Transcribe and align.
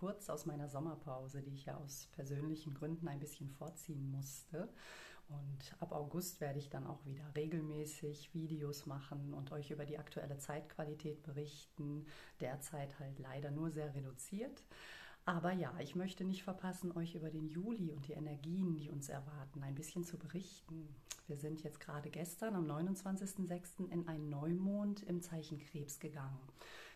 kurz 0.00 0.30
aus 0.30 0.46
meiner 0.46 0.70
Sommerpause, 0.70 1.42
die 1.42 1.52
ich 1.52 1.66
ja 1.66 1.76
aus 1.76 2.08
persönlichen 2.12 2.72
Gründen 2.72 3.06
ein 3.06 3.20
bisschen 3.20 3.50
vorziehen 3.50 4.10
musste. 4.10 4.70
Und 5.28 5.76
ab 5.78 5.92
August 5.92 6.40
werde 6.40 6.58
ich 6.58 6.70
dann 6.70 6.86
auch 6.86 7.04
wieder 7.04 7.22
regelmäßig 7.36 8.32
Videos 8.32 8.86
machen 8.86 9.34
und 9.34 9.52
euch 9.52 9.70
über 9.70 9.84
die 9.84 9.98
aktuelle 9.98 10.38
Zeitqualität 10.38 11.22
berichten. 11.22 12.06
Derzeit 12.40 12.98
halt 12.98 13.18
leider 13.18 13.50
nur 13.50 13.70
sehr 13.70 13.94
reduziert. 13.94 14.64
Aber 15.26 15.52
ja, 15.52 15.78
ich 15.80 15.94
möchte 15.94 16.24
nicht 16.24 16.44
verpassen, 16.44 16.96
euch 16.96 17.14
über 17.14 17.28
den 17.28 17.46
Juli 17.46 17.92
und 17.92 18.08
die 18.08 18.14
Energien, 18.14 18.76
die 18.76 18.90
uns 18.90 19.10
erwarten, 19.10 19.62
ein 19.62 19.74
bisschen 19.74 20.02
zu 20.02 20.16
berichten. 20.16 20.88
Wir 21.26 21.36
sind 21.36 21.62
jetzt 21.62 21.78
gerade 21.78 22.08
gestern 22.08 22.54
am 22.54 22.64
29.06. 22.64 23.90
in 23.90 24.08
einen 24.08 24.30
Neumond 24.30 25.02
im 25.02 25.20
Zeichen 25.20 25.58
Krebs 25.58 26.00
gegangen. 26.00 26.40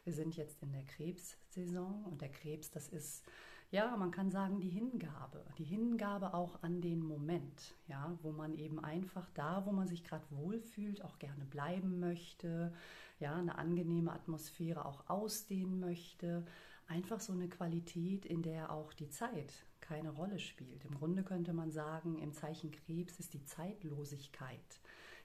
Wir 0.04 0.12
sind 0.12 0.36
jetzt 0.36 0.62
in 0.62 0.72
der 0.72 0.84
Krebssaison 0.84 2.04
und 2.04 2.20
der 2.20 2.30
Krebs, 2.30 2.70
das 2.70 2.88
ist, 2.88 3.24
ja, 3.70 3.96
man 3.96 4.10
kann 4.10 4.30
sagen, 4.30 4.60
die 4.60 4.68
Hingabe. 4.68 5.44
Die 5.56 5.64
Hingabe 5.64 6.34
auch 6.34 6.62
an 6.62 6.82
den 6.82 7.00
Moment, 7.00 7.74
ja, 7.86 8.16
wo 8.22 8.30
man 8.30 8.54
eben 8.54 8.78
einfach 8.78 9.28
da, 9.30 9.64
wo 9.64 9.72
man 9.72 9.88
sich 9.88 10.04
gerade 10.04 10.26
wohlfühlt, 10.30 11.02
auch 11.02 11.18
gerne 11.18 11.46
bleiben 11.46 12.00
möchte, 12.00 12.72
ja, 13.18 13.34
eine 13.34 13.56
angenehme 13.56 14.12
Atmosphäre 14.12 14.84
auch 14.84 15.08
ausdehnen 15.08 15.80
möchte. 15.80 16.44
Einfach 16.86 17.20
so 17.20 17.32
eine 17.32 17.48
Qualität, 17.48 18.26
in 18.26 18.42
der 18.42 18.70
auch 18.70 18.92
die 18.92 19.08
Zeit 19.08 19.64
keine 19.80 20.10
Rolle 20.10 20.38
spielt. 20.38 20.84
Im 20.84 20.94
Grunde 20.94 21.22
könnte 21.22 21.54
man 21.54 21.70
sagen, 21.70 22.18
im 22.18 22.32
Zeichen 22.32 22.70
Krebs 22.70 23.18
ist 23.18 23.32
die 23.32 23.44
Zeitlosigkeit. 23.44 24.80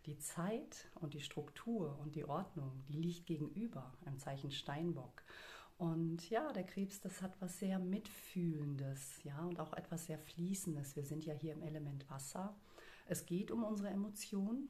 Die 0.05 0.17
Zeit 0.17 0.89
und 0.95 1.13
die 1.13 1.21
Struktur 1.21 1.97
und 2.00 2.16
die 2.16 2.25
Ordnung, 2.25 2.83
die 2.88 2.94
liegt 2.94 3.25
gegenüber 3.25 3.94
im 4.06 4.17
Zeichen 4.17 4.52
Steinbock. 4.52 5.23
Und 5.78 6.30
ja, 6.30 6.52
der 6.52 6.66
Krebs, 6.66 7.00
das 7.00 7.22
hat 7.22 7.39
was 7.41 7.59
sehr 7.59 7.80
Mitfühlendes, 7.80 9.23
ja, 9.23 9.39
und 9.45 9.59
auch 9.59 9.73
etwas 9.73 10.08
sehr 10.08 10.19
Fließendes. 10.19 10.95
Wir 10.95 11.06
sind 11.06 11.25
ja 11.25 11.33
hier 11.33 11.53
im 11.53 11.64
Element 11.64 12.09
Wasser. 12.09 12.56
Es 13.06 13.25
geht 13.25 13.50
um 13.50 13.64
unsere 13.64 13.89
Emotionen. 13.89 14.69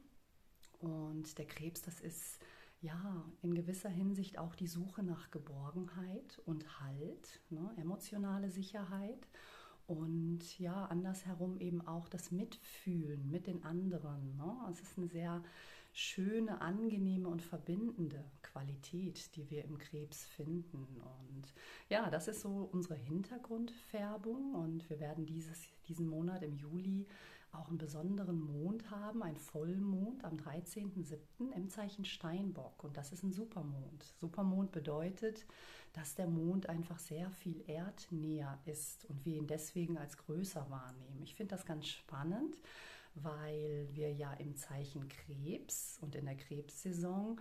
Und 0.80 1.38
der 1.38 1.48
Krebs, 1.48 1.82
das 1.82 2.00
ist 2.00 2.40
ja 2.82 3.26
in 3.42 3.54
gewisser 3.54 3.90
Hinsicht 3.90 4.38
auch 4.38 4.56
die 4.56 4.68
Suche 4.68 5.04
nach 5.04 5.32
Geborgenheit 5.32 6.40
und 6.46 6.80
Halt, 6.80 7.42
ne, 7.50 7.74
emotionale 7.78 8.50
Sicherheit 8.50 9.28
und 9.90 10.60
ja, 10.60 10.86
andersherum 10.86 11.58
eben 11.58 11.86
auch 11.88 12.08
das 12.10 12.32
Mitfühlen 12.32 13.30
mit 13.32 13.48
den 13.48 13.64
anderen. 13.64 14.38
Ne? 14.38 14.56
Es 14.70 14.82
ist 14.82 14.98
eine 14.98 15.08
sehr 15.08 15.44
schöne, 15.94 16.62
angenehme 16.62 17.28
und 17.28 17.42
verbindende 17.42 18.24
Qualität, 18.44 19.36
die 19.36 19.50
wir 19.50 19.66
im 19.66 19.80
Krebs 19.80 20.26
finden. 20.26 20.86
Und 21.02 21.54
ja, 21.90 22.12
das 22.12 22.28
ist 22.28 22.42
so 22.42 22.70
unsere 22.72 22.96
Hintergrundfärbung. 22.96 24.54
Und 24.54 24.88
wir 24.92 25.00
werden 25.00 25.26
dieses, 25.26 25.60
diesen 25.88 26.08
Monat 26.08 26.44
im 26.44 26.56
Juli 26.56 27.08
auch 27.52 27.70
einen 27.70 27.80
besonderen 27.80 28.40
Mond 28.40 28.92
haben, 28.92 29.24
ein 29.24 29.38
Vollmond 29.38 30.24
am 30.24 30.38
13.07. 30.38 31.52
im 31.56 31.68
Zeichen 31.68 32.06
Steinbock. 32.06 32.84
Und 32.84 32.96
das 32.96 33.12
ist 33.12 33.24
ein 33.24 33.34
Supermond. 33.34 34.14
Supermond 34.20 34.72
bedeutet, 34.72 35.48
dass 35.94 36.16
der 36.16 36.28
Mond 36.28 36.70
einfach 36.70 37.00
sehr 37.00 37.30
viel 37.32 37.64
erdnäher 37.68 38.60
ist 38.66 39.06
und 39.06 39.26
wir 39.26 39.38
ihn 39.38 39.48
deswegen 39.48 39.98
als 39.98 40.18
größer 40.18 40.70
wahrnehmen. 40.70 41.22
Ich 41.24 41.36
finde 41.36 41.56
das 41.56 41.66
ganz 41.66 41.88
spannend, 41.88 42.58
weil 43.16 43.88
wir 43.92 44.14
ja 44.14 44.34
im 44.34 44.56
Zeichen 44.56 45.08
Krebs 45.08 45.98
und 46.02 46.16
in 46.16 46.26
der 46.26 46.38
Krebssaison 46.38 47.40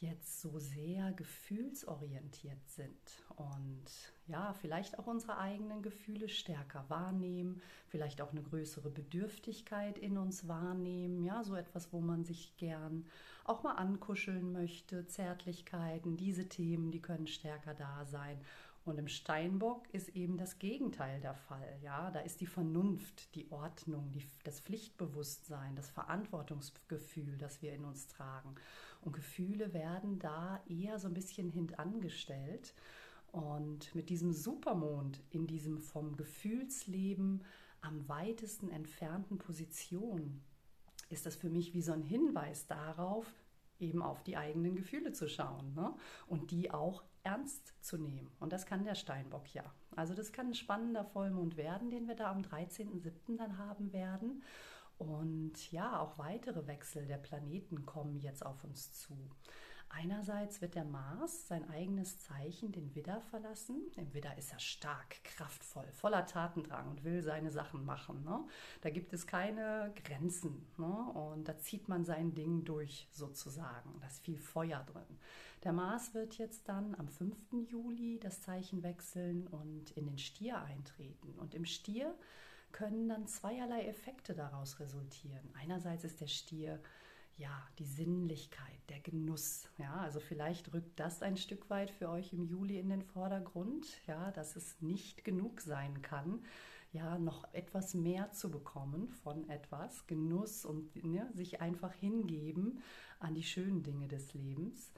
jetzt 0.00 0.40
so 0.40 0.58
sehr 0.58 1.12
gefühlsorientiert 1.12 2.68
sind 2.68 3.22
und 3.36 3.84
ja, 4.26 4.54
vielleicht 4.54 4.98
auch 4.98 5.06
unsere 5.06 5.38
eigenen 5.38 5.82
Gefühle 5.82 6.28
stärker 6.28 6.84
wahrnehmen, 6.88 7.60
vielleicht 7.88 8.20
auch 8.20 8.30
eine 8.30 8.42
größere 8.42 8.90
Bedürftigkeit 8.90 9.98
in 9.98 10.16
uns 10.16 10.48
wahrnehmen, 10.48 11.22
ja, 11.22 11.44
so 11.44 11.54
etwas, 11.54 11.92
wo 11.92 12.00
man 12.00 12.24
sich 12.24 12.56
gern 12.56 13.06
auch 13.44 13.62
mal 13.62 13.74
ankuscheln 13.74 14.52
möchte, 14.52 15.06
Zärtlichkeiten, 15.06 16.16
diese 16.16 16.48
Themen, 16.48 16.90
die 16.90 17.02
können 17.02 17.26
stärker 17.26 17.74
da 17.74 18.04
sein 18.06 18.40
und 18.84 18.98
im 18.98 19.08
Steinbock 19.08 19.86
ist 19.92 20.08
eben 20.10 20.38
das 20.38 20.58
Gegenteil 20.58 21.20
der 21.20 21.34
Fall. 21.34 21.78
Ja, 21.82 22.10
da 22.10 22.20
ist 22.20 22.40
die 22.40 22.46
Vernunft, 22.46 23.34
die 23.34 23.50
Ordnung, 23.52 24.10
die, 24.12 24.26
das 24.42 24.60
Pflichtbewusstsein, 24.60 25.76
das 25.76 25.90
Verantwortungsgefühl, 25.90 27.36
das 27.36 27.60
wir 27.60 27.74
in 27.74 27.84
uns 27.84 28.08
tragen. 28.08 28.54
Und 29.02 29.12
Gefühle 29.12 29.72
werden 29.72 30.18
da 30.18 30.62
eher 30.68 30.98
so 30.98 31.08
ein 31.08 31.14
bisschen 31.14 31.48
hintangestellt. 31.48 32.74
Und 33.32 33.94
mit 33.94 34.10
diesem 34.10 34.32
Supermond 34.32 35.22
in 35.30 35.46
diesem 35.46 35.78
vom 35.78 36.16
Gefühlsleben 36.16 37.44
am 37.80 38.08
weitesten 38.08 38.70
entfernten 38.70 39.38
Position 39.38 40.42
ist 41.08 41.26
das 41.26 41.36
für 41.36 41.50
mich 41.50 41.74
wie 41.74 41.82
so 41.82 41.92
ein 41.92 42.02
Hinweis 42.02 42.66
darauf, 42.66 43.26
eben 43.78 44.02
auf 44.02 44.22
die 44.22 44.36
eigenen 44.36 44.76
Gefühle 44.76 45.12
zu 45.12 45.28
schauen 45.28 45.74
ne? 45.74 45.94
und 46.26 46.50
die 46.50 46.70
auch 46.70 47.02
ernst 47.22 47.74
zu 47.80 47.98
nehmen. 47.98 48.30
Und 48.38 48.52
das 48.52 48.66
kann 48.66 48.84
der 48.84 48.94
Steinbock 48.94 49.52
ja. 49.54 49.64
Also 49.96 50.14
das 50.14 50.32
kann 50.32 50.48
ein 50.48 50.54
spannender 50.54 51.04
Vollmond 51.04 51.56
werden, 51.56 51.90
den 51.90 52.06
wir 52.06 52.14
da 52.14 52.30
am 52.30 52.42
13.07. 52.42 53.36
dann 53.36 53.58
haben 53.58 53.92
werden. 53.92 54.42
Und 55.00 55.72
ja, 55.72 55.98
auch 55.98 56.18
weitere 56.18 56.66
Wechsel 56.66 57.06
der 57.06 57.16
Planeten 57.16 57.86
kommen 57.86 58.20
jetzt 58.20 58.44
auf 58.44 58.64
uns 58.64 58.92
zu. 58.92 59.16
Einerseits 59.88 60.60
wird 60.60 60.76
der 60.76 60.84
Mars 60.84 61.48
sein 61.48 61.68
eigenes 61.68 62.20
Zeichen, 62.20 62.70
den 62.70 62.94
Widder, 62.94 63.20
verlassen. 63.22 63.90
Im 63.96 64.14
Widder 64.14 64.36
ist 64.38 64.52
er 64.52 64.60
stark, 64.60 65.24
kraftvoll, 65.24 65.90
voller 65.90 66.26
Tatendrang 66.26 66.90
und 66.90 67.02
will 67.02 67.22
seine 67.22 67.50
Sachen 67.50 67.84
machen. 67.84 68.22
Ne? 68.22 68.44
Da 68.82 68.90
gibt 68.90 69.12
es 69.12 69.26
keine 69.26 69.92
Grenzen. 70.04 70.64
Ne? 70.76 70.86
Und 70.86 71.48
da 71.48 71.58
zieht 71.58 71.88
man 71.88 72.04
sein 72.04 72.34
Ding 72.34 72.64
durch 72.64 73.08
sozusagen. 73.10 73.98
Da 74.00 74.06
ist 74.06 74.22
viel 74.22 74.38
Feuer 74.38 74.84
drin. 74.84 75.18
Der 75.64 75.72
Mars 75.72 76.14
wird 76.14 76.38
jetzt 76.38 76.68
dann 76.68 76.94
am 76.94 77.08
5. 77.08 77.36
Juli 77.68 78.20
das 78.20 78.42
Zeichen 78.42 78.82
wechseln 78.84 79.48
und 79.48 79.90
in 79.92 80.06
den 80.06 80.18
Stier 80.18 80.62
eintreten. 80.62 81.34
Und 81.38 81.54
im 81.54 81.64
Stier 81.64 82.14
können 82.72 83.08
dann 83.08 83.26
zweierlei 83.26 83.86
Effekte 83.86 84.34
daraus 84.34 84.80
resultieren. 84.80 85.48
Einerseits 85.54 86.04
ist 86.04 86.20
der 86.20 86.28
Stier 86.28 86.80
ja, 87.40 87.66
die 87.78 87.86
Sinnlichkeit, 87.86 88.78
der 88.90 89.00
Genuss. 89.00 89.68
Ja, 89.78 89.94
also 89.94 90.20
vielleicht 90.20 90.74
rückt 90.74 91.00
das 91.00 91.22
ein 91.22 91.38
Stück 91.38 91.70
weit 91.70 91.90
für 91.90 92.10
euch 92.10 92.34
im 92.34 92.44
Juli 92.44 92.78
in 92.78 92.90
den 92.90 93.02
Vordergrund, 93.02 93.86
ja, 94.06 94.30
dass 94.30 94.56
es 94.56 94.80
nicht 94.82 95.24
genug 95.24 95.62
sein 95.62 96.02
kann, 96.02 96.44
ja, 96.92 97.18
noch 97.18 97.44
etwas 97.54 97.94
mehr 97.94 98.30
zu 98.32 98.50
bekommen 98.50 99.08
von 99.22 99.48
etwas, 99.48 100.06
Genuss 100.06 100.66
und 100.66 101.02
ne, 101.02 101.30
sich 101.32 101.62
einfach 101.62 101.94
hingeben 101.94 102.82
an 103.20 103.34
die 103.34 103.42
schönen 103.42 103.82
Dinge 103.82 104.06
des 104.06 104.34
Lebens. 104.34 104.92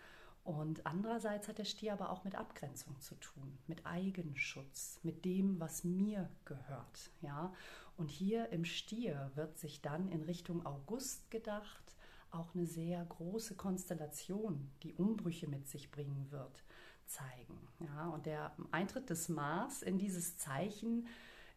Und 0.44 0.86
andererseits 0.86 1.47
hat 1.47 1.58
der 1.58 1.64
Stier 1.64 1.92
aber 1.92 2.10
auch 2.10 2.25
mit 2.25 2.34
Abgrenzung 2.34 2.98
zu 3.00 3.14
tun, 3.16 3.58
mit 3.69 3.86
Eigenschutz, 3.86 4.98
mit 5.04 5.25
dem, 5.25 5.60
was 5.60 5.84
mir 5.84 6.28
gehört. 6.44 7.12
Ja? 7.20 7.53
Und 7.97 8.10
hier 8.10 8.48
im 8.48 8.64
Stier 8.64 9.30
wird 9.36 9.56
sich 9.58 9.82
dann 9.82 10.08
in 10.08 10.22
Richtung 10.22 10.66
August 10.66 11.30
gedacht, 11.30 11.97
auch 12.32 12.54
eine 12.54 12.66
sehr 12.66 13.04
große 13.04 13.54
Konstellation, 13.54 14.70
die 14.82 14.94
Umbrüche 14.94 15.47
mit 15.47 15.69
sich 15.69 15.92
bringen 15.92 16.26
wird, 16.30 16.64
zeigen. 17.06 17.69
Ja? 17.78 18.09
Und 18.09 18.26
der 18.26 18.56
Eintritt 18.72 19.10
des 19.10 19.28
Mars 19.28 19.82
in 19.82 19.98
dieses 19.98 20.38
Zeichen 20.38 21.06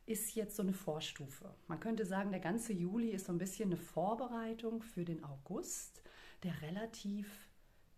ist 0.05 0.35
jetzt 0.35 0.55
so 0.55 0.61
eine 0.61 0.73
Vorstufe. 0.73 1.55
Man 1.67 1.79
könnte 1.79 2.05
sagen, 2.05 2.29
der 2.29 2.39
ganze 2.39 2.73
Juli 2.73 3.09
ist 3.09 3.25
so 3.25 3.31
ein 3.31 3.39
bisschen 3.39 3.69
eine 3.69 3.77
Vorbereitung 3.77 4.83
für 4.83 5.03
den 5.03 5.23
August, 5.23 6.03
der 6.43 6.61
relativ 6.61 7.44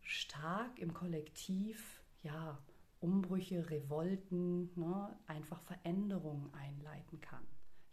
stark 0.08 0.80
im 0.80 0.94
Kollektiv, 0.94 2.02
ja, 2.24 2.58
Umbrüche, 3.00 3.70
Revolten, 3.70 4.72
ne, 4.76 5.16
einfach 5.28 5.62
Veränderungen 5.62 6.52
einleiten 6.54 7.22
kann. 7.22 7.46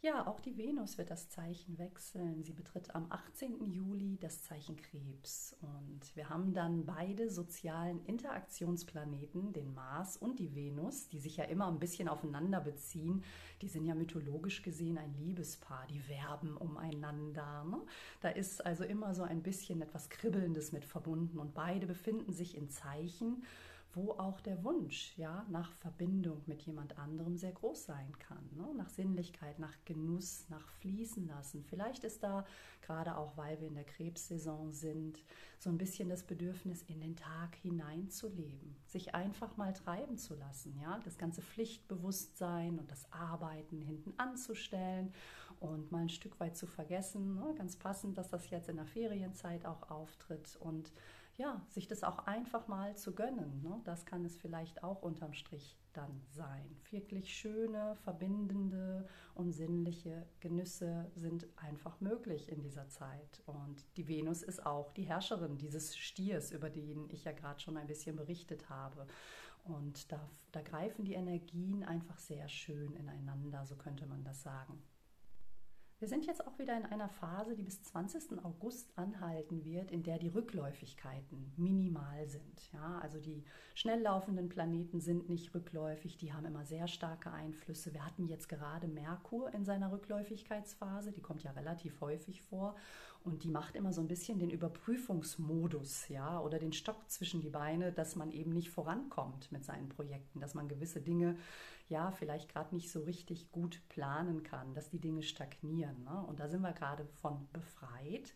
Ja, 0.05 0.27
auch 0.27 0.39
die 0.39 0.59
Venus 0.59 0.99
wird 0.99 1.11
das 1.11 1.31
Zeichen 1.31 1.79
wechseln. 1.79 2.43
Sie 2.43 2.53
betritt 2.53 2.95
am 2.95 3.07
18. 3.11 3.65
Juli 3.65 4.19
das 4.21 4.43
Zeichen 4.43 4.77
Krebs. 4.77 5.57
Und 5.63 6.15
wir 6.15 6.29
haben 6.29 6.53
dann 6.53 6.85
beide 6.85 7.31
sozialen 7.31 8.05
Interaktionsplaneten, 8.05 9.55
den 9.55 9.73
Mars 9.73 10.19
und 10.19 10.39
die 10.39 10.55
Venus, 10.55 11.09
die 11.09 11.21
sich 11.21 11.39
ja 11.39 11.45
immer 11.45 11.69
ein 11.69 11.79
bisschen 11.79 12.09
aufeinander 12.09 12.61
beziehen. 12.61 13.25
Die 13.63 13.69
sind 13.69 13.87
ja 13.87 13.95
mythologisch 13.95 14.61
gesehen 14.61 14.99
ein 14.99 15.15
Liebespaar, 15.15 15.87
die 15.87 16.07
werben 16.07 16.55
umeinander. 16.59 17.65
Ne? 17.65 17.81
Da 18.21 18.29
ist 18.29 18.61
also 18.67 18.85
immer 18.85 19.15
so 19.15 19.23
ein 19.23 19.43
bisschen 19.43 19.81
etwas 19.81 20.11
Kribbelndes 20.11 20.73
mit 20.73 20.85
verbunden. 20.85 21.39
Und 21.39 21.55
beide 21.55 21.87
befinden 21.87 22.35
sich 22.35 22.59
in 22.59 22.69
Zeichen, 22.69 23.43
wo 23.95 24.13
auch 24.13 24.41
der 24.41 24.63
Wunsch 24.65 25.17
ja, 25.17 25.47
nach 25.51 25.73
Verbindung 25.75 26.43
mit 26.47 26.63
jemand 26.63 26.99
anderem 26.99 27.37
sehr 27.37 27.53
groß 27.53 27.87
sein 27.87 28.19
kann. 28.19 28.49
Ne? 28.57 28.67
Nach 28.77 28.89
Sinnlichkeit, 28.89 29.59
nach 29.59 29.77
Genuss, 29.85 30.47
nach 30.49 30.67
Fließen 30.81 31.27
lassen. 31.27 31.65
Vielleicht 31.65 32.05
ist 32.05 32.23
da, 32.23 32.45
gerade 32.83 33.17
auch 33.17 33.37
weil 33.37 33.61
wir 33.61 33.69
in 33.69 33.75
der 33.75 33.85
Krebssaison 33.85 34.73
sind, 34.73 35.23
so 35.59 35.71
ein 35.71 35.79
bisschen 35.79 36.09
das 36.09 36.25
Bedürfnis, 36.25 36.83
in 36.83 37.01
den 37.01 37.17
Tag 37.17 37.55
hineinzuleben, 37.57 38.77
sich 38.87 39.15
einfach 39.15 39.57
mal 39.57 39.73
treiben 39.73 40.19
zu 40.19 40.35
lassen. 40.35 40.79
Ja? 40.81 41.01
Das 41.05 41.17
ganze 41.17 41.43
Pflichtbewusstsein 41.43 42.79
und 42.79 42.91
das 42.91 43.11
Arbeiten 43.13 43.81
hinten 43.81 44.13
anzustellen 44.19 45.13
und 45.61 45.93
mal 45.93 46.03
ein 46.03 46.09
Stück 46.09 46.39
weit 46.41 46.57
zu 46.57 46.67
vergessen. 46.67 47.35
Ne? 47.35 47.55
Ganz 47.57 47.77
passend, 47.77 48.19
dass 48.19 48.29
das 48.29 48.51
jetzt 48.51 48.69
in 48.69 48.77
der 48.77 48.87
Ferienzeit 48.87 49.67
auch 49.67 49.91
auftritt 49.91 50.57
und 50.61 50.93
ja, 51.37 51.61
sich 51.69 51.89
das 51.89 52.05
auch 52.05 52.21
einfach 52.27 52.69
mal 52.69 52.97
zu 52.97 53.15
gönnen. 53.15 53.63
Ne? 53.63 53.81
Das 53.85 54.07
kann 54.07 54.25
es 54.25 54.37
vielleicht 54.37 54.85
auch 54.85 55.03
unterm 55.03 55.33
Strich 55.33 55.77
dann 55.93 56.23
sein. 56.31 56.77
Wirklich 56.91 57.35
schöne, 57.35 57.97
verbindende 57.97 59.07
und 59.35 59.53
sinnliche 59.53 60.27
Genüsse 60.41 61.11
sind 61.15 61.47
einfach 61.57 62.01
möglich 62.01 62.49
in 62.49 62.63
dieser 62.63 62.89
Zeit. 62.89 63.43
Und 63.47 63.85
die 63.97 64.07
Venus 64.07 64.43
ist 64.43 64.65
auch 64.65 64.93
die 64.93 65.05
Herrscherin 65.05 65.59
dieses 65.59 65.97
Stiers, 65.97 66.53
über 66.53 66.71
den 66.71 67.09
ich 67.11 67.25
ja 67.25 67.33
gerade 67.33 67.61
schon 67.61 67.77
ein 67.77 67.87
bisschen 67.87 68.17
berichtet 68.17 68.69
habe. 68.69 69.07
Und 69.65 70.13
da, 70.13 70.29
da 70.53 70.61
greifen 70.61 71.05
die 71.05 71.15
Energien 71.15 71.85
einfach 71.85 72.19
sehr 72.19 72.49
schön 72.49 72.95
ineinander, 72.95 73.65
so 73.65 73.77
könnte 73.77 74.07
man 74.07 74.23
das 74.23 74.43
sagen. 74.43 74.83
Wir 76.05 76.11
sind 76.11 76.27
jetzt 76.27 76.47
auch 76.47 76.59
wieder 76.59 76.77
in 76.77 76.85
einer 76.85 77.09
Phase, 77.09 77.55
die 77.55 77.63
bis 77.63 77.83
20. 77.83 78.45
August 78.45 78.93
anhalten 78.99 79.65
wird, 79.65 79.91
in 79.91 80.03
der 80.03 80.19
die 80.19 80.29
Rückläufigkeiten 80.29 81.55
minimal 81.57 82.29
sind. 82.29 82.71
Ja, 82.75 82.99
also 82.99 83.19
die 83.19 83.43
schnell 83.75 84.03
laufenden 84.03 84.51
Planeten 84.51 85.01
sind 85.01 85.31
nicht 85.31 85.55
rückläufig, 85.55 86.19
die 86.19 86.35
haben 86.35 86.45
immer 86.45 86.67
sehr 86.67 86.89
starke 86.89 87.31
Einflüsse. 87.31 87.95
Wir 87.95 88.05
hatten 88.05 88.27
jetzt 88.27 88.51
gerade 88.51 88.87
Merkur 88.87 89.55
in 89.55 89.65
seiner 89.65 89.93
Rückläufigkeitsphase, 89.93 91.11
die 91.11 91.23
kommt 91.23 91.43
ja 91.43 91.53
relativ 91.53 91.99
häufig 92.03 92.43
vor 92.43 92.77
und 93.25 93.43
die 93.43 93.49
macht 93.49 93.75
immer 93.75 93.93
so 93.93 94.03
ein 94.03 94.09
bisschen 94.09 94.39
den 94.39 94.51
Überprüfungsmodus, 94.51 96.09
ja, 96.09 96.41
oder 96.41 96.59
den 96.59 96.75
Stock 96.75 97.11
zwischen 97.11 97.41
die 97.41 97.49
Beine, 97.49 97.91
dass 97.91 98.17
man 98.17 98.31
eben 98.31 98.53
nicht 98.53 98.71
vorankommt 98.71 99.51
mit 99.51 99.65
seinen 99.65 99.89
Projekten, 99.89 100.41
dass 100.41 100.53
man 100.53 100.69
gewisse 100.69 101.01
Dinge 101.01 101.39
ja 101.89 102.11
vielleicht 102.11 102.51
gerade 102.51 102.75
nicht 102.75 102.91
so 102.91 103.01
richtig 103.01 103.51
gut 103.51 103.81
planen 103.89 104.43
kann, 104.43 104.75
dass 104.75 104.91
die 104.91 105.01
Dinge 105.01 105.23
stagnieren. 105.23 106.05
Ne? 106.05 106.25
Und 106.27 106.39
da 106.39 106.49
sind 106.49 106.61
wir 106.61 106.75
gerade 106.75 107.07
von 107.07 107.49
befreit. 107.53 108.35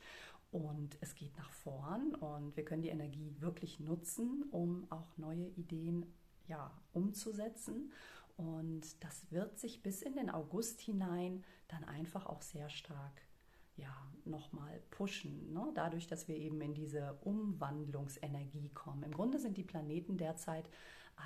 Und 0.50 0.96
es 1.02 1.14
geht 1.14 1.36
nach 1.36 1.50
vorn 1.50 2.14
und 2.14 2.56
wir 2.56 2.64
können 2.64 2.80
die 2.80 2.88
Energie 2.88 3.36
wirklich 3.38 3.80
nutzen, 3.80 4.44
um 4.50 4.90
auch 4.90 5.18
neue 5.18 5.46
Ideen 5.48 6.06
ja, 6.46 6.70
umzusetzen. 6.94 7.92
Und 8.38 9.04
das 9.04 9.30
wird 9.30 9.58
sich 9.58 9.82
bis 9.82 10.00
in 10.00 10.14
den 10.14 10.30
August 10.30 10.80
hinein 10.80 11.44
dann 11.66 11.84
einfach 11.84 12.24
auch 12.24 12.40
sehr 12.40 12.70
stark 12.70 13.27
ja, 13.78 13.94
nochmal 14.24 14.80
pushen, 14.90 15.52
ne? 15.52 15.72
dadurch, 15.74 16.06
dass 16.06 16.28
wir 16.28 16.36
eben 16.36 16.60
in 16.60 16.74
diese 16.74 17.18
Umwandlungsenergie 17.22 18.68
kommen. 18.74 19.02
Im 19.02 19.12
Grunde 19.12 19.38
sind 19.38 19.56
die 19.56 19.64
Planeten 19.64 20.18
derzeit 20.18 20.68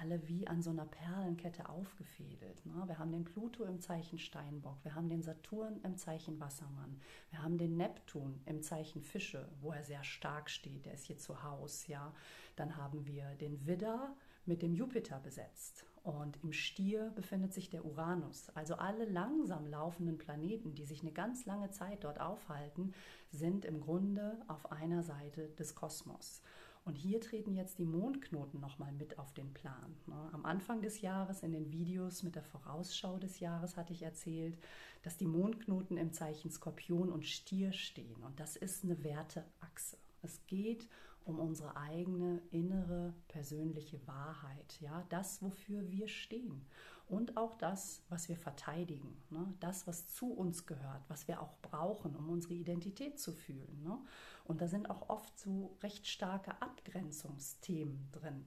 alle 0.00 0.26
wie 0.28 0.46
an 0.46 0.62
so 0.62 0.70
einer 0.70 0.86
Perlenkette 0.86 1.68
aufgefädelt. 1.68 2.64
Ne? 2.66 2.82
Wir 2.86 2.98
haben 2.98 3.12
den 3.12 3.24
Pluto 3.24 3.64
im 3.64 3.80
Zeichen 3.80 4.18
Steinbock, 4.18 4.78
wir 4.84 4.94
haben 4.94 5.08
den 5.08 5.22
Saturn 5.22 5.80
im 5.82 5.96
Zeichen 5.96 6.40
Wassermann, 6.40 7.00
wir 7.30 7.42
haben 7.42 7.58
den 7.58 7.76
Neptun 7.76 8.40
im 8.46 8.62
Zeichen 8.62 9.02
Fische, 9.02 9.48
wo 9.60 9.72
er 9.72 9.82
sehr 9.82 10.04
stark 10.04 10.50
steht, 10.50 10.86
der 10.86 10.94
ist 10.94 11.06
hier 11.06 11.18
zu 11.18 11.42
Haus, 11.42 11.86
ja. 11.86 12.14
Dann 12.56 12.76
haben 12.76 13.06
wir 13.06 13.34
den 13.36 13.66
Widder 13.66 14.14
mit 14.44 14.62
dem 14.62 14.74
Jupiter 14.74 15.20
besetzt 15.20 15.86
und 16.02 16.42
im 16.42 16.52
Stier 16.52 17.12
befindet 17.14 17.54
sich 17.54 17.70
der 17.70 17.84
Uranus. 17.84 18.50
Also 18.54 18.74
alle 18.74 19.04
langsam 19.04 19.66
laufenden 19.66 20.18
Planeten, 20.18 20.74
die 20.74 20.84
sich 20.84 21.02
eine 21.02 21.12
ganz 21.12 21.46
lange 21.46 21.70
Zeit 21.70 22.04
dort 22.04 22.20
aufhalten, 22.20 22.92
sind 23.30 23.64
im 23.64 23.80
Grunde 23.80 24.36
auf 24.48 24.72
einer 24.72 25.02
Seite 25.02 25.48
des 25.50 25.74
Kosmos. 25.74 26.42
Und 26.84 26.96
hier 26.96 27.20
treten 27.20 27.54
jetzt 27.54 27.78
die 27.78 27.84
Mondknoten 27.84 28.60
nochmal 28.60 28.92
mit 28.92 29.18
auf 29.18 29.32
den 29.34 29.52
Plan. 29.54 29.94
Ne? 30.06 30.30
Am 30.32 30.44
Anfang 30.44 30.82
des 30.82 31.00
Jahres 31.00 31.42
in 31.42 31.52
den 31.52 31.70
Videos 31.70 32.24
mit 32.24 32.34
der 32.34 32.42
Vorausschau 32.42 33.18
des 33.18 33.38
Jahres 33.38 33.76
hatte 33.76 33.92
ich 33.92 34.02
erzählt, 34.02 34.58
dass 35.02 35.16
die 35.16 35.26
Mondknoten 35.26 35.96
im 35.96 36.12
Zeichen 36.12 36.50
Skorpion 36.50 37.10
und 37.10 37.24
Stier 37.26 37.72
stehen. 37.72 38.22
Und 38.24 38.40
das 38.40 38.56
ist 38.56 38.82
eine 38.82 39.02
Werteachse. 39.04 39.96
Es 40.22 40.44
geht 40.46 40.88
um 41.24 41.38
unsere 41.38 41.76
eigene 41.76 42.42
innere 42.50 43.14
persönliche 43.28 44.04
Wahrheit, 44.08 44.80
ja, 44.80 45.06
das, 45.08 45.40
wofür 45.40 45.88
wir 45.88 46.08
stehen 46.08 46.64
und 47.08 47.36
auch 47.36 47.54
das, 47.54 48.02
was 48.08 48.28
wir 48.28 48.36
verteidigen, 48.36 49.16
ne? 49.30 49.52
das, 49.60 49.86
was 49.86 50.08
zu 50.08 50.32
uns 50.32 50.66
gehört, 50.66 51.02
was 51.08 51.28
wir 51.28 51.42
auch 51.42 51.54
brauchen, 51.60 52.16
um 52.16 52.30
unsere 52.30 52.54
Identität 52.54 53.18
zu 53.18 53.32
fühlen. 53.32 53.82
Ne? 53.82 53.98
Und 54.44 54.60
da 54.60 54.68
sind 54.68 54.88
auch 54.88 55.08
oft 55.08 55.38
so 55.38 55.76
recht 55.82 56.06
starke 56.06 56.60
Abgrenzungsthemen 56.62 58.08
drin. 58.12 58.46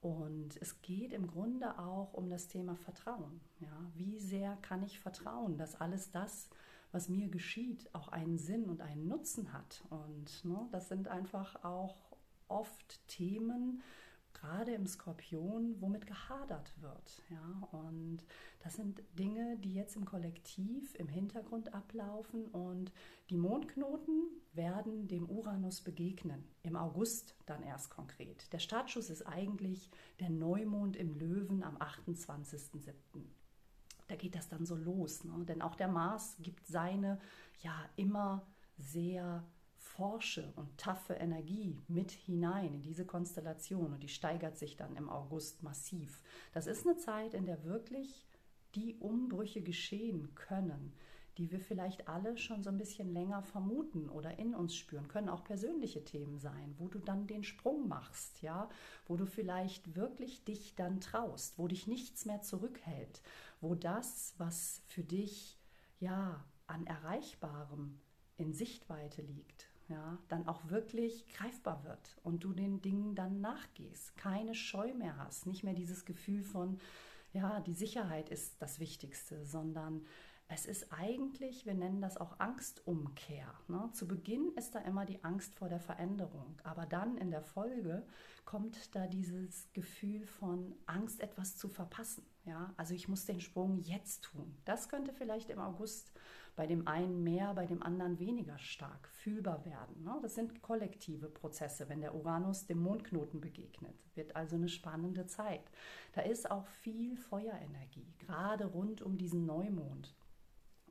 Und 0.00 0.56
es 0.62 0.80
geht 0.80 1.12
im 1.12 1.26
Grunde 1.26 1.78
auch 1.78 2.14
um 2.14 2.30
das 2.30 2.46
Thema 2.48 2.76
Vertrauen. 2.76 3.40
Ja? 3.60 3.90
Wie 3.94 4.18
sehr 4.18 4.56
kann 4.62 4.82
ich 4.82 5.00
vertrauen, 5.00 5.58
dass 5.58 5.80
alles 5.80 6.10
das, 6.10 6.48
was 6.92 7.08
mir 7.08 7.28
geschieht, 7.28 7.92
auch 7.94 8.08
einen 8.08 8.38
Sinn 8.38 8.68
und 8.68 8.80
einen 8.80 9.08
Nutzen 9.08 9.52
hat? 9.52 9.84
Und 9.90 10.44
ne, 10.44 10.68
das 10.70 10.88
sind 10.88 11.08
einfach 11.08 11.64
auch 11.64 11.96
oft 12.46 13.06
Themen, 13.08 13.82
gerade 14.40 14.72
im 14.72 14.86
Skorpion, 14.86 15.76
womit 15.80 16.06
gehadert 16.06 16.72
wird. 16.80 17.22
Ja? 17.30 17.68
Und 17.72 18.24
das 18.60 18.74
sind 18.74 19.02
Dinge, 19.18 19.56
die 19.58 19.74
jetzt 19.74 19.96
im 19.96 20.04
Kollektiv 20.04 20.94
im 20.94 21.08
Hintergrund 21.08 21.74
ablaufen 21.74 22.46
und 22.46 22.92
die 23.30 23.36
Mondknoten 23.36 24.28
werden 24.52 25.08
dem 25.08 25.28
Uranus 25.28 25.80
begegnen, 25.80 26.44
im 26.62 26.76
August 26.76 27.36
dann 27.46 27.62
erst 27.62 27.90
konkret. 27.90 28.52
Der 28.52 28.58
Startschuss 28.58 29.10
ist 29.10 29.22
eigentlich 29.22 29.90
der 30.20 30.30
Neumond 30.30 30.96
im 30.96 31.14
Löwen 31.14 31.62
am 31.62 31.76
28.07. 31.76 32.92
Da 34.08 34.16
geht 34.16 34.34
das 34.34 34.48
dann 34.48 34.64
so 34.64 34.74
los, 34.74 35.24
ne? 35.24 35.44
denn 35.44 35.62
auch 35.62 35.74
der 35.74 35.88
Mars 35.88 36.36
gibt 36.40 36.66
seine 36.66 37.18
ja 37.60 37.74
immer 37.96 38.46
sehr 38.78 39.44
forsche 39.78 40.52
und 40.56 40.76
taffe 40.76 41.14
Energie 41.14 41.78
mit 41.88 42.10
hinein 42.10 42.74
in 42.74 42.82
diese 42.82 43.06
Konstellation 43.06 43.92
und 43.92 44.02
die 44.02 44.08
steigert 44.08 44.58
sich 44.58 44.76
dann 44.76 44.96
im 44.96 45.08
August 45.08 45.62
massiv. 45.62 46.20
Das 46.52 46.66
ist 46.66 46.86
eine 46.86 46.96
Zeit, 46.96 47.34
in 47.34 47.46
der 47.46 47.64
wirklich 47.64 48.26
die 48.74 48.96
Umbrüche 48.96 49.62
geschehen 49.62 50.34
können, 50.34 50.92
die 51.38 51.50
wir 51.52 51.60
vielleicht 51.60 52.08
alle 52.08 52.36
schon 52.36 52.64
so 52.64 52.70
ein 52.70 52.78
bisschen 52.78 53.12
länger 53.12 53.42
vermuten 53.42 54.08
oder 54.08 54.38
in 54.40 54.54
uns 54.54 54.74
spüren, 54.74 55.06
können 55.06 55.28
auch 55.28 55.44
persönliche 55.44 56.04
Themen 56.04 56.38
sein, 56.38 56.74
wo 56.78 56.88
du 56.88 56.98
dann 56.98 57.28
den 57.28 57.44
Sprung 57.44 57.86
machst, 57.86 58.42
ja, 58.42 58.68
wo 59.06 59.16
du 59.16 59.24
vielleicht 59.24 59.94
wirklich 59.94 60.44
dich 60.44 60.74
dann 60.74 61.00
traust, 61.00 61.56
wo 61.56 61.68
dich 61.68 61.86
nichts 61.86 62.24
mehr 62.24 62.42
zurückhält, 62.42 63.22
wo 63.60 63.76
das, 63.76 64.34
was 64.38 64.82
für 64.86 65.04
dich 65.04 65.56
ja 66.00 66.44
an 66.66 66.86
Erreichbarem 66.86 68.00
in 68.36 68.52
Sichtweite 68.52 69.22
liegt, 69.22 69.57
ja, 69.88 70.18
dann 70.28 70.46
auch 70.46 70.68
wirklich 70.68 71.26
greifbar 71.32 71.82
wird 71.84 72.16
und 72.22 72.44
du 72.44 72.52
den 72.52 72.80
Dingen 72.82 73.14
dann 73.14 73.40
nachgehst, 73.40 74.16
keine 74.16 74.54
Scheu 74.54 74.92
mehr 74.94 75.16
hast, 75.16 75.46
nicht 75.46 75.64
mehr 75.64 75.74
dieses 75.74 76.04
Gefühl 76.04 76.42
von, 76.42 76.78
ja, 77.32 77.60
die 77.60 77.74
Sicherheit 77.74 78.28
ist 78.28 78.60
das 78.60 78.80
Wichtigste, 78.80 79.44
sondern 79.44 80.04
es 80.50 80.64
ist 80.64 80.92
eigentlich, 80.92 81.66
wir 81.66 81.74
nennen 81.74 82.00
das 82.00 82.16
auch 82.16 82.40
Angstumkehr. 82.40 83.52
Ne? 83.68 83.90
Zu 83.92 84.08
Beginn 84.08 84.50
ist 84.56 84.74
da 84.74 84.78
immer 84.80 85.04
die 85.04 85.22
Angst 85.22 85.54
vor 85.54 85.68
der 85.68 85.80
Veränderung, 85.80 86.58
aber 86.64 86.86
dann 86.86 87.18
in 87.18 87.30
der 87.30 87.42
Folge 87.42 88.06
kommt 88.46 88.94
da 88.94 89.06
dieses 89.06 89.70
Gefühl 89.74 90.24
von 90.24 90.74
Angst, 90.86 91.20
etwas 91.20 91.58
zu 91.58 91.68
verpassen. 91.68 92.24
Ja? 92.46 92.72
Also 92.78 92.94
ich 92.94 93.08
muss 93.08 93.26
den 93.26 93.42
Sprung 93.42 93.78
jetzt 93.80 94.24
tun. 94.24 94.56
Das 94.64 94.88
könnte 94.88 95.12
vielleicht 95.12 95.50
im 95.50 95.58
August 95.58 96.12
bei 96.58 96.66
dem 96.66 96.88
einen 96.88 97.22
mehr, 97.22 97.54
bei 97.54 97.66
dem 97.66 97.84
anderen 97.84 98.18
weniger 98.18 98.58
stark 98.58 99.06
fühlbar 99.06 99.64
werden. 99.64 100.02
Ne? 100.02 100.18
Das 100.22 100.34
sind 100.34 100.60
kollektive 100.60 101.28
Prozesse, 101.28 101.88
wenn 101.88 102.00
der 102.00 102.16
Uranus 102.16 102.66
dem 102.66 102.80
Mondknoten 102.80 103.40
begegnet. 103.40 103.94
Wird 104.16 104.34
also 104.34 104.56
eine 104.56 104.68
spannende 104.68 105.24
Zeit. 105.26 105.62
Da 106.14 106.22
ist 106.22 106.50
auch 106.50 106.66
viel 106.66 107.16
Feuerenergie, 107.16 108.12
gerade 108.18 108.66
rund 108.66 109.02
um 109.02 109.16
diesen 109.16 109.46
Neumond 109.46 110.16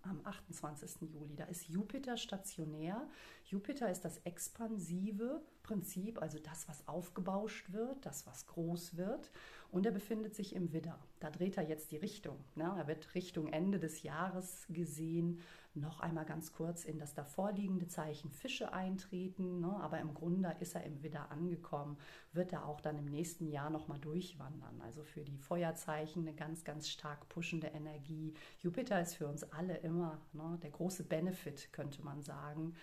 am 0.03 0.21
28. 0.23 1.11
Juli. 1.11 1.35
Da 1.35 1.43
ist 1.43 1.67
Jupiter 1.67 2.15
stationär 2.15 3.05
Jupiter 3.49 3.89
ist 3.89 4.05
das 4.05 4.17
expansive 4.19 5.41
Prinzip, 5.63 6.21
also 6.21 6.39
das, 6.39 6.67
was 6.67 6.87
aufgebauscht 6.87 7.71
wird, 7.71 8.05
das, 8.05 8.25
was 8.25 8.45
groß 8.47 8.95
wird. 8.95 9.31
Und 9.71 9.85
er 9.85 9.91
befindet 9.91 10.35
sich 10.35 10.55
im 10.55 10.71
Widder. 10.73 10.97
Da 11.19 11.29
dreht 11.29 11.57
er 11.57 11.67
jetzt 11.67 11.91
die 11.91 11.97
Richtung. 11.97 12.37
Ne? 12.55 12.73
Er 12.77 12.87
wird 12.87 13.13
Richtung 13.15 13.47
Ende 13.47 13.79
des 13.79 14.03
Jahres 14.03 14.65
gesehen 14.69 15.41
noch 15.81 15.99
einmal 15.99 16.25
ganz 16.25 16.53
kurz 16.53 16.85
in 16.85 16.97
das 16.97 17.13
davorliegende 17.13 17.87
Zeichen 17.87 18.31
Fische 18.31 18.73
eintreten. 18.73 19.59
Ne? 19.59 19.75
Aber 19.79 19.99
im 19.99 20.13
Grunde 20.13 20.55
ist 20.59 20.75
er 20.75 20.83
im 20.83 21.03
Widder 21.03 21.31
angekommen, 21.31 21.97
wird 22.33 22.53
er 22.53 22.65
auch 22.65 22.81
dann 22.81 22.97
im 22.97 23.05
nächsten 23.05 23.47
Jahr 23.47 23.69
nochmal 23.69 23.99
durchwandern. 23.99 24.81
Also 24.81 25.03
für 25.03 25.23
die 25.23 25.37
Feuerzeichen 25.37 26.27
eine 26.27 26.35
ganz, 26.35 26.63
ganz 26.63 26.89
stark 26.89 27.29
pushende 27.29 27.67
Energie. 27.67 28.33
Jupiter 28.59 29.01
ist 29.01 29.15
für 29.15 29.27
uns 29.27 29.43
alle 29.51 29.77
immer 29.77 30.19
ne, 30.33 30.57
der 30.61 30.71
große 30.71 31.03
Benefit, 31.03 31.71
könnte 31.71 32.03
man 32.03 32.21
sagen 32.21 32.75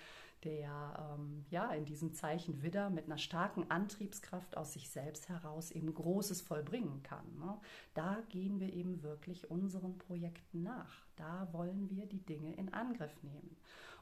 der 0.45 1.17
ähm, 1.17 1.45
ja 1.51 1.71
in 1.73 1.85
diesem 1.85 2.13
Zeichen 2.13 2.63
Widder 2.63 2.91
mit 2.91 3.07
einer 3.07 3.19
starken 3.19 3.71
Antriebskraft 3.71 4.57
aus 4.57 4.75
sich 4.75 4.91
selbst 4.91 5.29
heraus 5.29 5.71
eben 5.71 5.93
Großes 5.95 6.43
vollbringen 6.43 7.03
kann. 7.03 7.25
Ne? 7.39 7.59
Da 7.95 8.19
gehen 8.29 8.61
wir 8.61 8.73
eben 8.73 9.03
wirklich 9.03 9.51
unseren 9.51 9.99
Projekten 9.99 10.63
nach. 10.63 11.05
Da 11.17 11.49
wollen 11.53 11.89
wir 11.91 12.07
die 12.07 12.25
Dinge 12.25 12.55
in 12.55 12.73
Angriff 12.73 13.23
nehmen. 13.23 13.57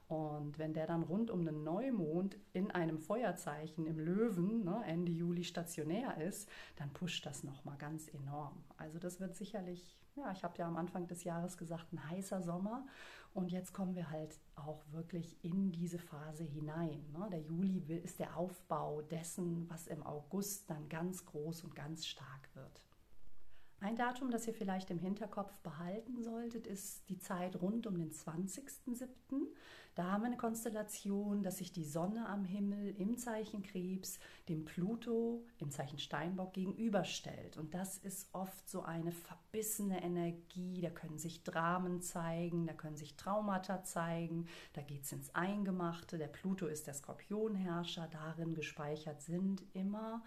Und 0.08 0.58
wenn 0.58 0.74
der 0.74 0.86
dann 0.86 1.04
rund 1.04 1.30
um 1.30 1.44
den 1.44 1.64
Neumond 1.64 2.36
in 2.52 2.70
einem 2.70 2.98
Feuerzeichen 2.98 3.86
im 3.86 3.98
Löwen 3.98 4.62
ne, 4.62 4.82
Ende 4.86 5.10
Juli 5.10 5.42
stationär 5.42 6.18
ist, 6.18 6.50
dann 6.76 6.92
pusht 6.92 7.24
das 7.24 7.44
nochmal 7.44 7.78
ganz 7.78 8.08
enorm. 8.08 8.62
Also 8.76 8.98
das 8.98 9.20
wird 9.20 9.34
sicherlich, 9.34 9.98
ja, 10.16 10.30
ich 10.32 10.44
habe 10.44 10.58
ja 10.58 10.66
am 10.66 10.76
Anfang 10.76 11.06
des 11.06 11.24
Jahres 11.24 11.56
gesagt, 11.56 11.94
ein 11.94 12.10
heißer 12.10 12.42
Sommer. 12.42 12.86
Und 13.34 13.50
jetzt 13.50 13.72
kommen 13.72 13.94
wir 13.94 14.10
halt 14.10 14.38
auch 14.56 14.82
wirklich 14.90 15.42
in 15.42 15.72
diese 15.72 15.98
Phase 15.98 16.44
hinein. 16.44 17.04
Ne? 17.12 17.28
Der 17.30 17.40
Juli 17.40 17.78
ist 18.02 18.18
der 18.18 18.36
Aufbau 18.36 19.00
dessen, 19.02 19.68
was 19.70 19.86
im 19.86 20.02
August 20.02 20.68
dann 20.68 20.88
ganz 20.88 21.24
groß 21.24 21.64
und 21.64 21.74
ganz 21.74 22.06
stark 22.06 22.54
wird. 22.54 22.82
Ein 23.80 23.96
Datum, 23.96 24.30
das 24.30 24.46
ihr 24.46 24.54
vielleicht 24.54 24.90
im 24.90 24.98
Hinterkopf 24.98 25.56
behalten 25.58 26.22
solltet, 26.22 26.68
ist 26.68 27.08
die 27.08 27.18
Zeit 27.18 27.60
rund 27.60 27.86
um 27.86 27.98
den 27.98 28.12
20.07. 28.12 29.08
Da 29.94 30.10
haben 30.10 30.22
wir 30.22 30.28
eine 30.28 30.38
Konstellation, 30.38 31.42
dass 31.42 31.58
sich 31.58 31.72
die 31.72 31.84
Sonne 31.84 32.26
am 32.26 32.44
Himmel 32.44 32.94
im 32.98 33.18
Zeichen 33.18 33.62
Krebs 33.62 34.18
dem 34.48 34.64
Pluto 34.64 35.44
im 35.58 35.70
Zeichen 35.70 35.98
Steinbock 35.98 36.54
gegenüberstellt. 36.54 37.58
Und 37.58 37.74
das 37.74 37.98
ist 37.98 38.28
oft 38.32 38.68
so 38.68 38.82
eine 38.82 39.12
verbissene 39.12 40.02
Energie. 40.02 40.80
Da 40.80 40.88
können 40.88 41.18
sich 41.18 41.42
Dramen 41.44 42.00
zeigen, 42.00 42.66
da 42.66 42.72
können 42.72 42.96
sich 42.96 43.16
Traumata 43.16 43.84
zeigen, 43.84 44.46
da 44.72 44.80
geht 44.80 45.04
es 45.04 45.12
ins 45.12 45.34
Eingemachte. 45.34 46.16
Der 46.16 46.28
Pluto 46.28 46.66
ist 46.66 46.86
der 46.86 46.94
Skorpionherrscher, 46.94 48.08
darin 48.10 48.54
gespeichert 48.54 49.20
sind 49.20 49.62
immer 49.74 50.22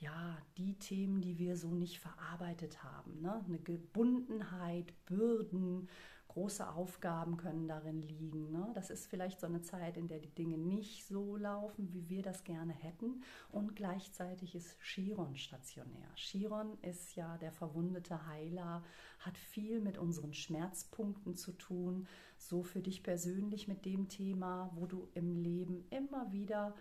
ja, 0.00 0.38
die 0.56 0.78
Themen, 0.78 1.20
die 1.20 1.38
wir 1.38 1.56
so 1.56 1.74
nicht 1.74 1.98
verarbeitet 1.98 2.82
haben. 2.82 3.20
Ne? 3.20 3.44
Eine 3.46 3.58
Gebundenheit, 3.58 4.94
Bürden, 5.04 5.88
große 6.30 6.68
Aufgaben 6.68 7.36
können 7.36 7.66
darin 7.66 8.02
liegen. 8.02 8.52
Ne? 8.52 8.70
Das 8.74 8.90
ist 8.90 9.06
vielleicht 9.06 9.40
so 9.40 9.46
eine 9.46 9.62
Zeit, 9.62 9.96
in 9.96 10.06
der 10.06 10.20
die 10.20 10.34
Dinge 10.34 10.58
nicht 10.58 11.04
so 11.06 11.36
laufen, 11.36 11.92
wie 11.92 12.08
wir 12.08 12.22
das 12.22 12.44
gerne 12.44 12.72
hätten. 12.72 13.22
Und 13.50 13.74
gleichzeitig 13.74 14.54
ist 14.54 14.78
Chiron 14.80 15.36
stationär. 15.36 16.08
Chiron 16.14 16.78
ist 16.82 17.16
ja 17.16 17.36
der 17.38 17.50
verwundete 17.50 18.26
Heiler, 18.26 18.84
hat 19.18 19.36
viel 19.36 19.80
mit 19.80 19.98
unseren 19.98 20.32
Schmerzpunkten 20.32 21.34
zu 21.34 21.52
tun. 21.52 22.06
So 22.38 22.62
für 22.62 22.80
dich 22.80 23.02
persönlich 23.02 23.66
mit 23.66 23.84
dem 23.84 24.08
Thema, 24.08 24.70
wo 24.74 24.86
du 24.86 25.08
im 25.14 25.32
Leben 25.32 25.84
immer 25.90 26.30
wieder 26.30 26.74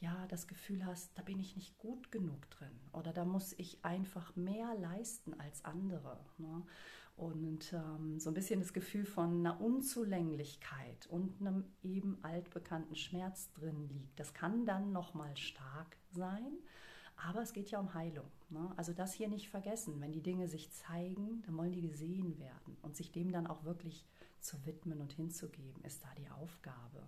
ja, 0.00 0.26
das 0.28 0.46
Gefühl 0.46 0.84
hast, 0.86 1.16
da 1.18 1.22
bin 1.22 1.38
ich 1.38 1.56
nicht 1.56 1.76
gut 1.78 2.10
genug 2.10 2.48
drin 2.50 2.80
oder 2.92 3.12
da 3.12 3.24
muss 3.24 3.52
ich 3.58 3.84
einfach 3.84 4.34
mehr 4.34 4.74
leisten 4.74 5.38
als 5.38 5.64
andere. 5.64 6.18
Ne? 6.38 6.62
Und 7.16 7.72
ähm, 7.74 8.18
so 8.18 8.30
ein 8.30 8.34
bisschen 8.34 8.60
das 8.60 8.72
Gefühl 8.72 9.04
von 9.04 9.40
einer 9.40 9.60
Unzulänglichkeit 9.60 11.06
und 11.08 11.40
einem 11.40 11.64
eben 11.82 12.18
altbekannten 12.22 12.96
Schmerz 12.96 13.52
drin 13.52 13.88
liegt. 13.88 14.18
Das 14.18 14.32
kann 14.32 14.64
dann 14.64 14.92
nochmal 14.92 15.36
stark 15.36 15.96
sein, 16.12 16.58
aber 17.16 17.42
es 17.42 17.52
geht 17.52 17.70
ja 17.70 17.78
um 17.78 17.92
Heilung. 17.92 18.30
Ne? 18.48 18.72
Also 18.76 18.94
das 18.94 19.12
hier 19.12 19.28
nicht 19.28 19.50
vergessen. 19.50 20.00
Wenn 20.00 20.12
die 20.12 20.22
Dinge 20.22 20.48
sich 20.48 20.72
zeigen, 20.72 21.42
dann 21.42 21.58
wollen 21.58 21.72
die 21.72 21.82
gesehen 21.82 22.38
werden 22.38 22.76
und 22.80 22.96
sich 22.96 23.12
dem 23.12 23.32
dann 23.32 23.46
auch 23.46 23.64
wirklich 23.64 24.06
zu 24.40 24.64
widmen 24.64 25.00
und 25.00 25.12
hinzugeben, 25.12 25.82
ist 25.84 26.02
da 26.02 26.08
die 26.16 26.30
Aufgabe. 26.30 27.06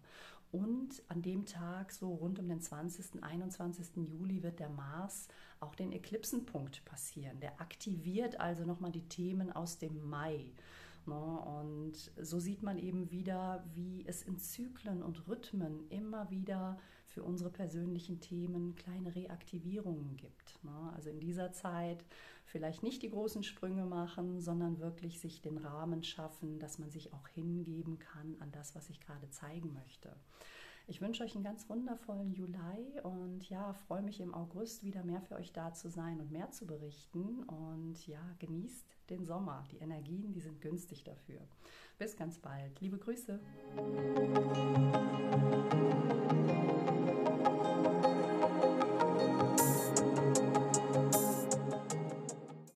Und 0.52 1.02
an 1.08 1.22
dem 1.22 1.46
Tag, 1.46 1.92
so 1.92 2.12
rund 2.12 2.38
um 2.38 2.46
den 2.46 2.60
20., 2.60 3.22
21. 3.22 3.96
Juli, 4.06 4.42
wird 4.42 4.60
der 4.60 4.68
Mars 4.68 5.28
auch 5.60 5.74
den 5.74 5.92
Eklipsenpunkt 5.92 6.84
passieren. 6.84 7.40
Der 7.40 7.58
aktiviert 7.60 8.38
also 8.38 8.64
nochmal 8.64 8.92
die 8.92 9.08
Themen 9.08 9.50
aus 9.50 9.78
dem 9.78 10.08
Mai. 10.10 10.52
Ne? 11.06 11.14
Und 11.14 12.12
so 12.20 12.38
sieht 12.38 12.62
man 12.62 12.78
eben 12.78 13.10
wieder, 13.10 13.64
wie 13.74 14.04
es 14.06 14.22
in 14.22 14.38
Zyklen 14.38 15.02
und 15.02 15.26
Rhythmen 15.26 15.88
immer 15.88 16.30
wieder 16.30 16.78
für 17.12 17.22
unsere 17.22 17.50
persönlichen 17.50 18.20
Themen 18.20 18.74
kleine 18.74 19.14
Reaktivierungen 19.14 20.16
gibt. 20.16 20.62
Ne? 20.64 20.92
Also 20.94 21.10
in 21.10 21.20
dieser 21.20 21.52
Zeit 21.52 22.04
vielleicht 22.44 22.82
nicht 22.82 23.02
die 23.02 23.10
großen 23.10 23.42
Sprünge 23.42 23.84
machen, 23.84 24.40
sondern 24.40 24.80
wirklich 24.80 25.20
sich 25.20 25.42
den 25.42 25.58
Rahmen 25.58 26.02
schaffen, 26.02 26.58
dass 26.58 26.78
man 26.78 26.90
sich 26.90 27.12
auch 27.12 27.28
hingeben 27.28 27.98
kann 27.98 28.36
an 28.40 28.50
das, 28.52 28.74
was 28.74 28.88
ich 28.90 29.00
gerade 29.00 29.28
zeigen 29.30 29.72
möchte. 29.74 30.14
Ich 30.88 31.00
wünsche 31.00 31.22
euch 31.22 31.34
einen 31.34 31.44
ganz 31.44 31.68
wundervollen 31.68 32.32
Juli 32.32 33.00
und 33.04 33.48
ja, 33.48 33.72
freue 33.72 34.02
mich 34.02 34.20
im 34.20 34.34
August 34.34 34.82
wieder 34.82 35.04
mehr 35.04 35.22
für 35.22 35.36
euch 35.36 35.52
da 35.52 35.72
zu 35.72 35.88
sein 35.88 36.20
und 36.20 36.32
mehr 36.32 36.50
zu 36.50 36.66
berichten. 36.66 37.44
Und 37.44 38.06
ja, 38.06 38.20
genießt 38.40 38.96
den 39.08 39.24
Sommer. 39.24 39.64
Die 39.70 39.78
Energien, 39.78 40.32
die 40.32 40.40
sind 40.40 40.60
günstig 40.60 41.04
dafür. 41.04 41.40
Bis 41.98 42.16
ganz 42.16 42.38
bald. 42.38 42.80
Liebe 42.80 42.98
Grüße. 42.98 43.38